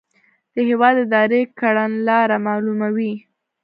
د 0.53 0.55
هیواد 0.69 0.95
اداري 1.05 1.41
کړنلاره 1.59 2.37
معلوموي. 2.45 3.13